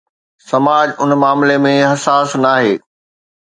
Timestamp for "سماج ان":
0.49-1.11